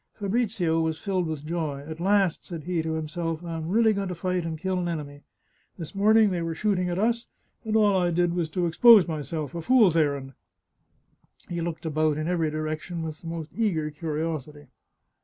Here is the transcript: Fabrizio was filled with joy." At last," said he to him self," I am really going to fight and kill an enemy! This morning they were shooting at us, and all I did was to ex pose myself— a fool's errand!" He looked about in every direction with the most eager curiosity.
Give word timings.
Fabrizio 0.15 0.79
was 0.81 0.97
filled 0.97 1.27
with 1.27 1.45
joy." 1.45 1.79
At 1.87 1.99
last," 1.99 2.43
said 2.43 2.63
he 2.63 2.81
to 2.81 2.95
him 2.95 3.07
self," 3.07 3.43
I 3.45 3.55
am 3.55 3.67
really 3.69 3.93
going 3.93 4.07
to 4.07 4.15
fight 4.15 4.45
and 4.47 4.57
kill 4.57 4.79
an 4.79 4.87
enemy! 4.89 5.21
This 5.77 5.93
morning 5.93 6.31
they 6.31 6.41
were 6.41 6.55
shooting 6.55 6.89
at 6.89 6.97
us, 6.97 7.27
and 7.63 7.75
all 7.75 7.95
I 7.97 8.09
did 8.09 8.33
was 8.33 8.49
to 8.49 8.65
ex 8.65 8.79
pose 8.79 9.07
myself— 9.07 9.53
a 9.53 9.61
fool's 9.61 9.95
errand!" 9.95 10.33
He 11.51 11.61
looked 11.61 11.85
about 11.85 12.17
in 12.17 12.27
every 12.27 12.49
direction 12.49 13.03
with 13.03 13.21
the 13.21 13.27
most 13.27 13.51
eager 13.55 13.91
curiosity. 13.91 14.69